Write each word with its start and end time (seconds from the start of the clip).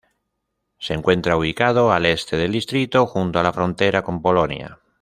Se 0.79 0.95
encuentra 0.95 1.37
ubicado 1.37 1.91
al 1.91 2.07
este 2.07 2.35
del 2.35 2.53
distrito, 2.53 3.05
junto 3.05 3.37
a 3.37 3.43
la 3.43 3.53
frontera 3.53 4.01
con 4.01 4.19
Polonia. 4.19 4.79